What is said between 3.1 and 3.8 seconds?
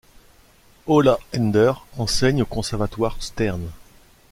Stern.